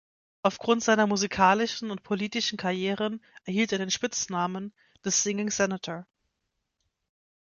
Aufgrund 0.41 0.83
seiner 0.83 1.05
musikalischen 1.05 1.91
und 1.91 2.01
politischen 2.01 2.57
Karrieren 2.57 3.23
erhielt 3.43 3.71
er 3.71 3.77
den 3.77 3.91
Spitznamen 3.91 4.73
„The 5.03 5.11
Singing 5.11 5.51
Senator“. 5.51 6.07